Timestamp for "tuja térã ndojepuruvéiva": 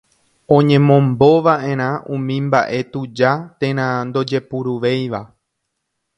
2.91-5.21